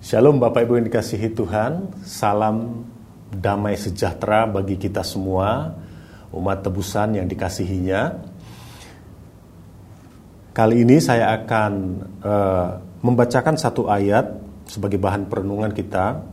Shalom 0.00 0.40
Bapak 0.40 0.64
Ibu 0.64 0.80
yang 0.80 0.88
dikasihi 0.88 1.28
Tuhan, 1.36 1.92
salam 2.08 2.88
damai 3.28 3.76
sejahtera 3.76 4.48
bagi 4.48 4.80
kita 4.80 5.04
semua, 5.04 5.76
umat 6.32 6.64
tebusan 6.64 7.20
yang 7.20 7.28
dikasihinya. 7.28 8.16
Kali 10.56 10.88
ini 10.88 11.04
saya 11.04 11.36
akan 11.36 11.72
uh, 12.16 12.68
membacakan 13.04 13.60
satu 13.60 13.92
ayat 13.92 14.40
sebagai 14.64 14.96
bahan 14.96 15.28
perenungan 15.28 15.68
kita 15.68 16.24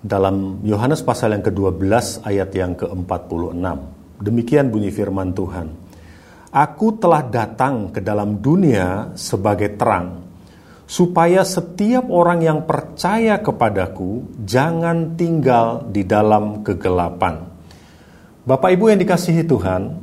dalam 0.00 0.64
Yohanes 0.64 1.04
pasal 1.04 1.36
yang 1.36 1.44
ke-12 1.44 2.24
ayat 2.24 2.56
yang 2.56 2.72
ke-46. 2.72 3.68
Demikian 4.16 4.72
bunyi 4.72 4.88
firman 4.88 5.36
Tuhan. 5.36 5.68
Aku 6.56 6.96
telah 6.96 7.20
datang 7.20 7.92
ke 7.92 8.00
dalam 8.00 8.40
dunia 8.40 9.12
sebagai 9.12 9.76
terang 9.76 10.31
supaya 10.92 11.40
setiap 11.40 12.12
orang 12.12 12.44
yang 12.44 12.68
percaya 12.68 13.40
kepadaku 13.40 14.28
jangan 14.44 15.16
tinggal 15.16 15.88
di 15.88 16.04
dalam 16.04 16.60
kegelapan. 16.60 17.48
Bapak 18.44 18.76
Ibu 18.76 18.92
yang 18.92 19.00
dikasihi 19.00 19.40
Tuhan, 19.48 19.96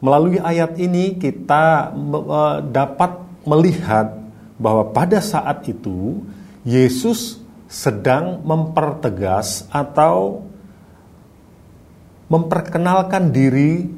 melalui 0.00 0.40
ayat 0.40 0.80
ini 0.80 1.20
kita 1.20 1.92
uh, 1.92 2.64
dapat 2.64 3.20
melihat 3.44 4.16
bahwa 4.56 4.88
pada 4.96 5.20
saat 5.20 5.68
itu 5.68 6.24
Yesus 6.64 7.36
sedang 7.68 8.40
mempertegas 8.48 9.68
atau 9.68 10.40
memperkenalkan 12.32 13.28
diri 13.28 13.92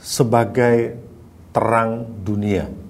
sebagai 0.00 0.96
terang 1.52 2.08
dunia 2.24 2.81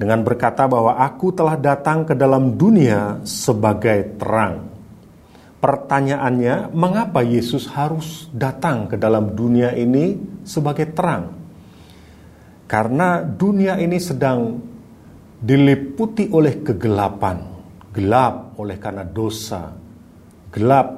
dengan 0.00 0.24
berkata 0.24 0.64
bahwa 0.64 0.96
aku 0.96 1.28
telah 1.36 1.60
datang 1.60 2.08
ke 2.08 2.16
dalam 2.16 2.56
dunia 2.56 3.20
sebagai 3.20 4.16
terang. 4.16 4.72
Pertanyaannya, 5.60 6.72
mengapa 6.72 7.20
Yesus 7.20 7.68
harus 7.68 8.32
datang 8.32 8.88
ke 8.88 8.96
dalam 8.96 9.36
dunia 9.36 9.76
ini 9.76 10.16
sebagai 10.40 10.96
terang? 10.96 11.36
Karena 12.64 13.20
dunia 13.20 13.76
ini 13.76 14.00
sedang 14.00 14.56
diliputi 15.36 16.32
oleh 16.32 16.64
kegelapan, 16.64 17.36
gelap 17.92 18.56
oleh 18.56 18.80
karena 18.80 19.04
dosa, 19.04 19.68
gelap 20.48 20.88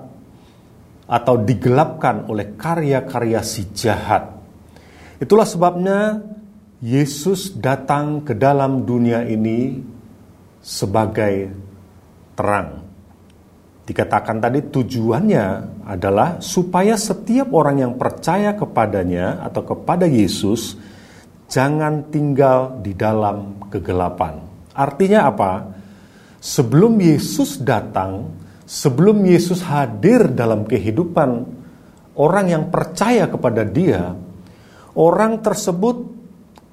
atau 1.10 1.34
digelapkan 1.42 2.30
oleh 2.30 2.54
karya-karya 2.54 3.42
si 3.42 3.66
jahat. 3.74 4.30
Itulah 5.18 5.48
sebabnya 5.48 6.22
Yesus 6.82 7.54
datang 7.62 8.26
ke 8.26 8.34
dalam 8.34 8.82
dunia 8.82 9.22
ini 9.22 9.78
sebagai 10.58 11.54
terang. 12.34 12.82
Dikatakan 13.86 14.42
tadi 14.42 14.66
tujuannya 14.66 15.46
adalah 15.86 16.42
supaya 16.42 16.98
setiap 16.98 17.54
orang 17.54 17.86
yang 17.86 17.92
percaya 17.94 18.58
kepadanya 18.58 19.46
atau 19.46 19.62
kepada 19.62 20.10
Yesus 20.10 20.74
jangan 21.46 22.10
tinggal 22.10 22.82
di 22.82 22.98
dalam 22.98 23.62
kegelapan. 23.70 24.42
Artinya 24.74 25.30
apa? 25.30 25.52
Sebelum 26.42 26.98
Yesus 26.98 27.62
datang, 27.62 28.26
sebelum 28.66 29.22
Yesus 29.22 29.62
hadir 29.62 30.34
dalam 30.34 30.66
kehidupan 30.66 31.46
orang 32.18 32.46
yang 32.50 32.74
percaya 32.74 33.30
kepada 33.30 33.62
Dia, 33.62 34.18
orang 34.98 35.38
tersebut 35.38 36.21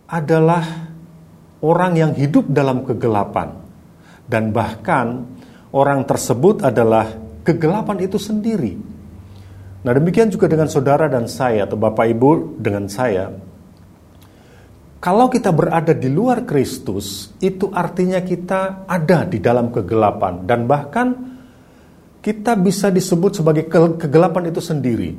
adalah 0.09 0.89
orang 1.61 1.93
yang 1.93 2.11
hidup 2.17 2.49
dalam 2.49 2.81
kegelapan, 2.81 3.53
dan 4.25 4.49
bahkan 4.49 5.29
orang 5.69 6.01
tersebut 6.09 6.65
adalah 6.65 7.13
kegelapan 7.45 7.97
itu 8.01 8.17
sendiri. 8.17 8.73
Nah, 9.79 9.95
demikian 9.95 10.33
juga 10.33 10.49
dengan 10.49 10.67
saudara 10.67 11.05
dan 11.05 11.29
saya, 11.29 11.69
atau 11.69 11.77
bapak 11.77 12.05
ibu 12.09 12.57
dengan 12.57 12.89
saya. 12.89 13.31
Kalau 14.99 15.31
kita 15.31 15.55
berada 15.55 15.95
di 15.95 16.11
luar 16.11 16.43
Kristus, 16.43 17.31
itu 17.39 17.71
artinya 17.71 18.19
kita 18.19 18.83
ada 18.83 19.23
di 19.23 19.39
dalam 19.39 19.71
kegelapan, 19.71 20.43
dan 20.43 20.67
bahkan 20.67 21.07
kita 22.19 22.59
bisa 22.59 22.91
disebut 22.91 23.39
sebagai 23.39 23.71
kegelapan 23.95 24.51
itu 24.51 24.59
sendiri. 24.59 25.15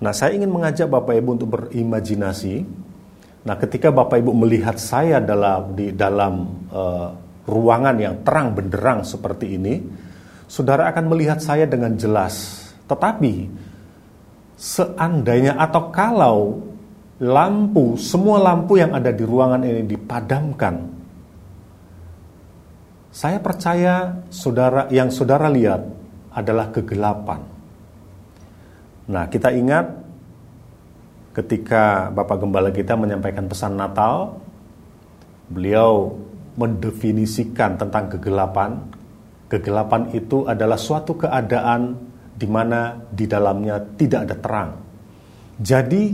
Nah, 0.00 0.16
saya 0.16 0.32
ingin 0.32 0.48
mengajak 0.48 0.88
Bapak 0.88 1.12
Ibu 1.12 1.28
untuk 1.36 1.48
berimajinasi 1.52 2.83
Nah, 3.44 3.56
ketika 3.60 3.92
Bapak 3.92 4.24
Ibu 4.24 4.32
melihat 4.32 4.80
saya 4.80 5.20
dalam 5.20 5.76
di 5.76 5.92
dalam 5.92 6.48
uh, 6.72 7.08
ruangan 7.44 7.96
yang 8.00 8.14
terang 8.24 8.56
benderang 8.56 9.04
seperti 9.04 9.60
ini, 9.60 9.74
saudara 10.48 10.88
akan 10.88 11.04
melihat 11.12 11.44
saya 11.44 11.68
dengan 11.68 11.92
jelas. 11.92 12.64
Tetapi 12.88 13.34
seandainya 14.56 15.60
atau 15.60 15.92
kalau 15.92 16.36
lampu, 17.20 18.00
semua 18.00 18.40
lampu 18.40 18.80
yang 18.80 18.96
ada 18.96 19.12
di 19.12 19.24
ruangan 19.28 19.60
ini 19.60 19.84
dipadamkan, 19.92 20.74
saya 23.12 23.38
percaya 23.44 24.24
saudara 24.32 24.88
yang 24.88 25.12
saudara 25.12 25.52
lihat 25.52 25.84
adalah 26.32 26.72
kegelapan. 26.72 27.44
Nah, 29.04 29.28
kita 29.28 29.52
ingat 29.52 30.03
ketika 31.34 32.14
Bapak 32.14 32.40
Gembala 32.40 32.70
kita 32.70 32.94
menyampaikan 32.94 33.50
pesan 33.50 33.74
Natal, 33.74 34.38
beliau 35.50 36.14
mendefinisikan 36.54 37.74
tentang 37.74 38.06
kegelapan. 38.14 38.78
Kegelapan 39.50 40.14
itu 40.14 40.46
adalah 40.46 40.78
suatu 40.78 41.18
keadaan 41.18 41.98
di 42.34 42.46
mana 42.46 42.96
di 43.10 43.26
dalamnya 43.26 43.82
tidak 43.98 44.20
ada 44.30 44.36
terang. 44.38 44.70
Jadi, 45.54 46.04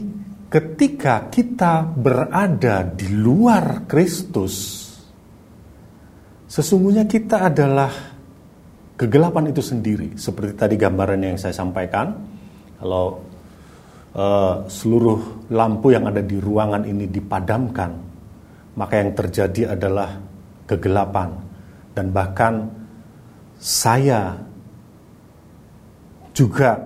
ketika 0.50 1.28
kita 1.32 1.84
berada 1.84 2.84
di 2.84 3.08
luar 3.12 3.88
Kristus, 3.88 4.56
sesungguhnya 6.44 7.08
kita 7.08 7.48
adalah 7.48 7.92
kegelapan 9.00 9.48
itu 9.48 9.64
sendiri. 9.64 10.18
Seperti 10.20 10.52
tadi 10.58 10.74
gambaran 10.76 11.20
yang 11.24 11.40
saya 11.40 11.56
sampaikan, 11.56 12.12
kalau 12.76 13.29
uh, 14.14 14.66
seluruh 14.66 15.50
lampu 15.50 15.94
yang 15.94 16.06
ada 16.08 16.22
di 16.22 16.38
ruangan 16.38 16.86
ini 16.86 17.06
dipadamkan, 17.10 17.90
maka 18.78 18.94
yang 18.98 19.12
terjadi 19.14 19.74
adalah 19.74 20.18
kegelapan 20.66 21.34
dan 21.94 22.14
bahkan 22.14 22.70
saya 23.58 24.38
juga 26.30 26.78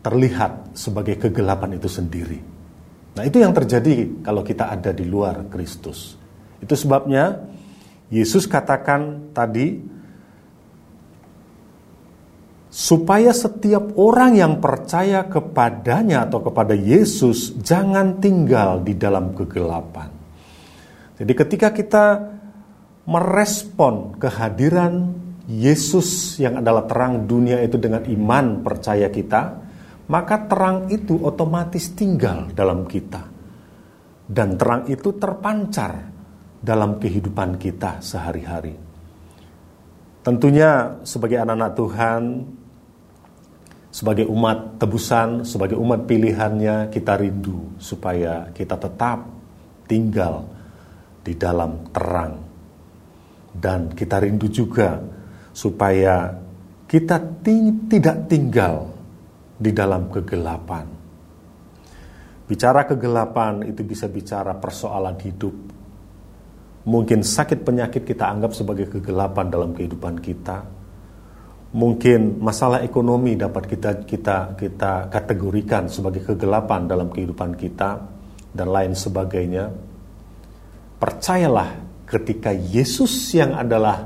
terlihat 0.00 0.76
sebagai 0.76 1.16
kegelapan 1.16 1.76
itu 1.76 1.88
sendiri. 1.88 2.40
Nah, 3.16 3.26
itu 3.26 3.42
yang 3.42 3.52
terjadi 3.52 4.22
kalau 4.22 4.40
kita 4.46 4.70
ada 4.70 4.94
di 4.94 5.04
luar 5.04 5.50
Kristus. 5.50 6.16
Itu 6.62 6.78
sebabnya 6.78 7.36
Yesus 8.08 8.46
katakan 8.46 9.32
tadi 9.34 9.80
supaya 12.70 13.34
setiap 13.34 13.98
orang 13.98 14.38
yang 14.38 14.62
percaya 14.62 15.26
kepadanya 15.26 16.30
atau 16.30 16.38
kepada 16.38 16.78
Yesus 16.78 17.58
jangan 17.58 18.22
tinggal 18.22 18.86
di 18.86 18.94
dalam 18.94 19.34
kegelapan. 19.34 20.06
Jadi 21.18 21.32
ketika 21.34 21.68
kita 21.74 22.04
merespon 23.10 24.14
kehadiran 24.16 25.18
Yesus 25.50 26.38
yang 26.38 26.62
adalah 26.62 26.86
terang 26.86 27.26
dunia 27.26 27.58
itu 27.58 27.74
dengan 27.74 28.06
iman 28.06 28.62
percaya 28.62 29.10
kita, 29.10 29.42
maka 30.06 30.46
terang 30.46 30.86
itu 30.94 31.18
otomatis 31.18 31.90
tinggal 31.98 32.54
dalam 32.54 32.86
kita. 32.86 33.26
Dan 34.30 34.54
terang 34.54 34.86
itu 34.86 35.18
terpancar 35.18 36.06
dalam 36.62 37.02
kehidupan 37.02 37.58
kita 37.58 37.98
sehari-hari. 37.98 38.78
Tentunya 40.22 41.02
sebagai 41.02 41.42
anak-anak 41.42 41.72
Tuhan, 41.74 42.22
sebagai 43.90 44.26
umat 44.30 44.78
tebusan, 44.78 45.42
sebagai 45.42 45.74
umat 45.74 46.06
pilihannya, 46.06 46.94
kita 46.94 47.18
rindu 47.18 47.74
supaya 47.82 48.46
kita 48.54 48.78
tetap 48.78 49.26
tinggal 49.90 50.46
di 51.26 51.34
dalam 51.34 51.90
terang. 51.90 52.34
Dan 53.50 53.90
kita 53.90 54.22
rindu 54.22 54.46
juga 54.46 54.94
supaya 55.50 56.30
kita 56.86 57.18
ting 57.42 57.90
tidak 57.90 58.30
tinggal 58.30 58.94
di 59.58 59.74
dalam 59.74 60.06
kegelapan. 60.06 60.86
Bicara 62.46 62.86
kegelapan 62.86 63.66
itu 63.66 63.82
bisa 63.82 64.06
bicara 64.06 64.54
persoalan 64.54 65.18
hidup. 65.18 65.54
Mungkin 66.86 67.26
sakit 67.26 67.66
penyakit 67.66 68.06
kita 68.06 68.26
anggap 68.26 68.54
sebagai 68.54 68.86
kegelapan 68.86 69.50
dalam 69.50 69.70
kehidupan 69.74 70.18
kita 70.22 70.79
mungkin 71.70 72.42
masalah 72.42 72.82
ekonomi 72.82 73.38
dapat 73.38 73.70
kita 73.70 74.02
kita 74.02 74.58
kita 74.58 75.06
kategorikan 75.06 75.86
sebagai 75.86 76.26
kegelapan 76.26 76.90
dalam 76.90 77.06
kehidupan 77.10 77.54
kita 77.54 78.02
dan 78.50 78.68
lain 78.68 78.94
sebagainya. 78.94 79.70
Percayalah 81.00 81.70
ketika 82.04 82.50
Yesus 82.50 83.32
yang 83.32 83.54
adalah 83.56 84.04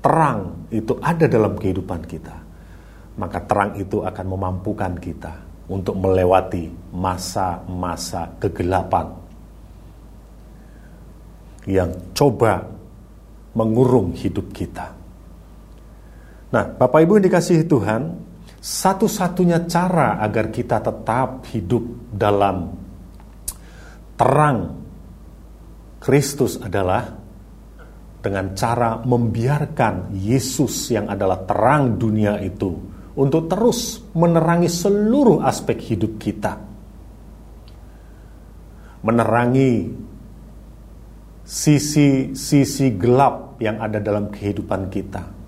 terang 0.00 0.66
itu 0.72 0.96
ada 0.98 1.28
dalam 1.28 1.54
kehidupan 1.54 2.02
kita, 2.08 2.36
maka 3.20 3.38
terang 3.44 3.76
itu 3.76 4.00
akan 4.00 4.26
memampukan 4.26 4.96
kita 4.96 5.32
untuk 5.70 5.94
melewati 6.00 6.66
masa-masa 6.96 8.26
kegelapan 8.42 9.06
yang 11.68 11.92
coba 12.16 12.64
mengurung 13.54 14.16
hidup 14.16 14.50
kita. 14.50 14.99
Nah, 16.50 16.64
Bapak 16.66 16.98
Ibu 17.06 17.22
yang 17.22 17.26
dikasihi 17.30 17.64
Tuhan, 17.70 18.02
satu-satunya 18.58 19.70
cara 19.70 20.18
agar 20.18 20.50
kita 20.50 20.82
tetap 20.82 21.46
hidup 21.54 22.10
dalam 22.10 22.74
terang 24.18 24.58
Kristus 26.02 26.60
adalah 26.60 27.16
dengan 28.20 28.52
cara 28.52 29.00
membiarkan 29.00 30.12
Yesus 30.12 30.92
yang 30.92 31.08
adalah 31.08 31.40
terang 31.48 31.96
dunia 31.96 32.36
itu 32.42 32.68
untuk 33.16 33.48
terus 33.48 34.02
menerangi 34.12 34.68
seluruh 34.68 35.40
aspek 35.40 35.80
hidup 35.94 36.20
kita. 36.20 36.60
Menerangi 39.00 39.88
sisi-sisi 41.40 42.92
gelap 43.00 43.56
yang 43.56 43.80
ada 43.80 43.96
dalam 43.96 44.28
kehidupan 44.28 44.92
kita. 44.92 45.39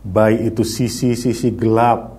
Baik 0.00 0.54
itu 0.54 0.62
sisi-sisi 0.64 1.52
gelap 1.56 2.16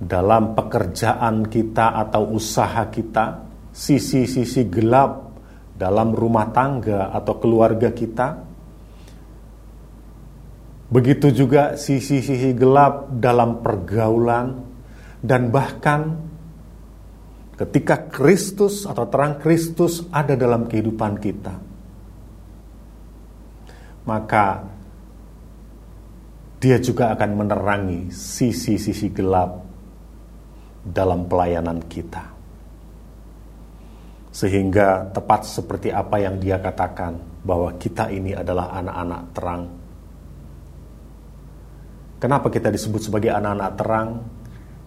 dalam 0.00 0.58
pekerjaan 0.58 1.46
kita 1.46 1.94
atau 1.94 2.34
usaha 2.34 2.88
kita, 2.90 3.46
sisi-sisi 3.70 4.66
gelap 4.66 5.30
dalam 5.76 6.10
rumah 6.12 6.50
tangga 6.50 7.14
atau 7.14 7.38
keluarga 7.38 7.94
kita, 7.94 8.50
Begitu 10.90 11.30
juga 11.30 11.78
sisi-sisi 11.78 12.50
gelap 12.50 13.14
dalam 13.14 13.62
pergaulan 13.62 14.58
dan 15.22 15.54
bahkan 15.54 16.18
ketika 17.54 18.10
Kristus 18.10 18.82
atau 18.90 19.06
terang 19.06 19.38
Kristus 19.38 20.02
ada 20.10 20.34
dalam 20.34 20.66
kehidupan 20.66 21.22
kita. 21.22 21.54
Maka 24.02 24.66
dia 26.60 26.76
juga 26.76 27.16
akan 27.16 27.30
menerangi 27.40 28.12
sisi-sisi 28.12 29.08
gelap 29.16 29.64
dalam 30.84 31.24
pelayanan 31.24 31.80
kita. 31.88 32.24
Sehingga 34.30 35.10
tepat 35.10 35.48
seperti 35.48 35.90
apa 35.90 36.22
yang 36.22 36.38
dia 36.38 36.62
katakan 36.62 37.18
bahwa 37.42 37.74
kita 37.80 38.12
ini 38.12 38.36
adalah 38.36 38.70
anak-anak 38.76 39.22
terang 39.34 39.62
Kenapa 42.20 42.52
kita 42.52 42.68
disebut 42.68 43.08
sebagai 43.08 43.32
anak-anak 43.32 43.70
terang? 43.80 44.08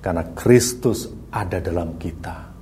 Karena 0.06 0.24
Kristus 0.38 1.10
ada 1.34 1.58
dalam 1.58 1.98
kita. 1.98 2.54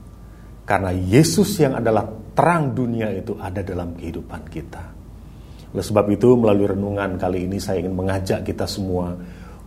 Karena 0.64 0.96
Yesus 0.96 1.60
yang 1.60 1.76
adalah 1.76 2.08
terang 2.32 2.72
dunia 2.72 3.12
itu 3.12 3.36
ada 3.36 3.60
dalam 3.60 4.00
kehidupan 4.00 4.48
kita. 4.48 4.84
Oleh 5.72 5.86
sebab 5.86 6.06
itu 6.12 6.36
melalui 6.36 6.68
renungan 6.68 7.16
kali 7.16 7.48
ini 7.48 7.58
saya 7.58 7.80
ingin 7.80 7.96
mengajak 7.96 8.44
kita 8.44 8.68
semua 8.68 9.16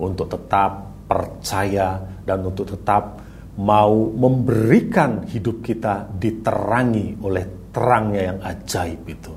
untuk 0.01 0.29
tetap 0.29 0.93
percaya 1.09 2.01
dan 2.25 2.45
untuk 2.45 2.69
tetap 2.69 3.25
mau 3.61 4.11
memberikan 4.11 5.25
hidup 5.25 5.63
kita 5.63 6.09
diterangi 6.11 7.23
oleh 7.23 7.71
terangnya 7.71 8.23
yang 8.35 8.39
ajaib 8.43 9.03
itu. 9.07 9.35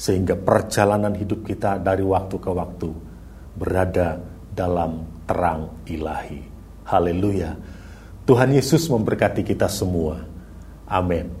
Sehingga 0.00 0.38
perjalanan 0.38 1.12
hidup 1.12 1.44
kita 1.44 1.76
dari 1.76 2.00
waktu 2.00 2.36
ke 2.40 2.50
waktu 2.50 2.90
berada 3.56 4.16
dalam 4.54 5.04
terang 5.28 5.84
ilahi. 5.84 6.40
Haleluya. 6.88 7.52
Tuhan 8.24 8.50
Yesus 8.56 8.88
memberkati 8.88 9.44
kita 9.44 9.68
semua. 9.68 10.22
Amin. 10.88 11.39